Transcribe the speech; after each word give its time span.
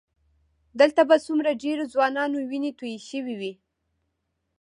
دلته 0.79 1.01
به 1.09 1.17
څومره 1.25 1.59
ډېرو 1.63 1.83
ځوانانو 1.93 2.37
وینې 2.49 2.71
تویې 2.79 2.99
شوې 3.09 3.35
وي. 3.39 3.53